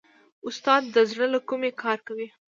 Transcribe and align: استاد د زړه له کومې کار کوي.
استاد 0.47 0.83
د 0.95 0.97
زړه 1.11 1.25
له 1.33 1.39
کومې 1.47 1.71
کار 1.83 1.99
کوي. 2.07 2.27